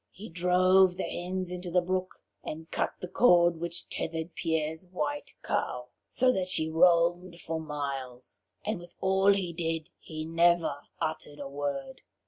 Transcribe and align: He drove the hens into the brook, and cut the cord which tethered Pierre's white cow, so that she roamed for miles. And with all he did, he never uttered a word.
He 0.09 0.29
drove 0.29 0.95
the 0.95 1.03
hens 1.03 1.51
into 1.51 1.69
the 1.69 1.79
brook, 1.79 2.23
and 2.43 2.71
cut 2.71 2.95
the 3.01 3.07
cord 3.07 3.57
which 3.59 3.87
tethered 3.87 4.33
Pierre's 4.33 4.87
white 4.87 5.35
cow, 5.43 5.89
so 6.09 6.31
that 6.31 6.47
she 6.49 6.71
roamed 6.71 7.39
for 7.39 7.59
miles. 7.61 8.39
And 8.65 8.79
with 8.79 8.95
all 8.99 9.31
he 9.31 9.53
did, 9.53 9.89
he 9.99 10.25
never 10.25 10.77
uttered 10.99 11.37
a 11.39 11.47
word. 11.47 12.01